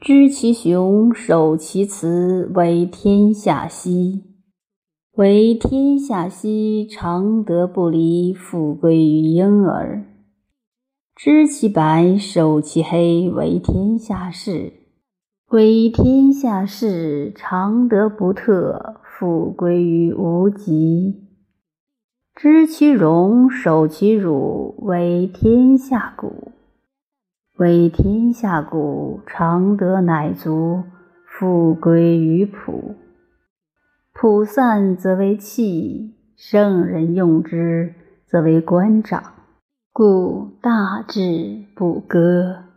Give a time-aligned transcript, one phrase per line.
[0.00, 4.24] 知其雄，守其雌，为天下溪。
[5.16, 10.06] 为天下溪，常德不离，复归于婴儿。
[11.14, 14.72] 知其白，守其黑，为天下事。
[15.50, 21.28] 为天下事，常德不特，复归于无极。
[22.34, 26.49] 知其荣，守其辱，为天下谷。
[27.60, 30.82] 为天下谷，常德乃足，
[31.26, 32.94] 复归于朴。
[34.14, 37.92] 朴散则为器，圣人用之，
[38.26, 39.22] 则为官长。
[39.92, 42.69] 故大制不割。